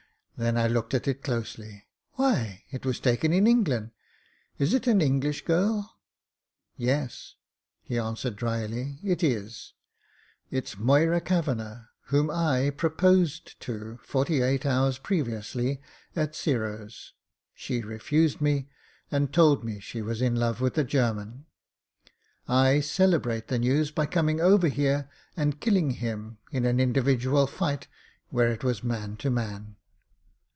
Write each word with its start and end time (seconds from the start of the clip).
Then 0.37 0.57
I 0.57 0.67
looked 0.67 0.95
at 0.95 1.07
it 1.07 1.21
closely. 1.21 1.85
"Why, 2.13 2.63
it 2.71 2.83
was 2.83 2.99
taken 2.99 3.31
in 3.31 3.45
England 3.45 3.91
Is 4.57 4.73
it 4.73 4.87
an 4.87 4.99
English 4.99 5.45
girl?" 5.45 5.99
"Yes," 6.75 7.35
he 7.83 7.99
answered, 7.99 8.37
dryly, 8.37 8.97
"it 9.03 9.21
is. 9.23 9.73
It's 10.49 10.79
Moyra 10.79 11.21
Kavanagh, 11.23 11.83
whom 12.05 12.31
I 12.31 12.71
proposed 12.71 13.59
to 13.61 13.99
forty 14.01 14.41
eight 14.41 14.65
hours 14.65 14.97
previously 14.97 15.79
at 16.15 16.33
Giro's. 16.33 17.13
She 17.53 17.81
refused 17.83 18.41
me, 18.41 18.67
and 19.11 19.31
told 19.31 19.63
me 19.63 19.73
then 19.73 19.81
she 19.81 20.01
was 20.01 20.23
in 20.23 20.35
love 20.37 20.59
with 20.59 20.75
a 20.75 20.83
German. 20.83 21.45
I 22.47 22.79
celebrate 22.79 23.47
the 23.49 23.59
news 23.59 23.91
by 23.91 24.07
coming 24.07 24.41
over 24.41 24.69
here 24.69 25.07
and 25.37 25.59
killing 25.61 25.91
him, 25.91 26.39
in 26.51 26.65
an 26.65 26.79
individual 26.79 27.45
fight 27.45 27.87
where 28.29 28.49
it 28.51 28.63
was 28.63 28.83
man 28.83 29.17
to 29.17 29.29
man." 29.29 29.75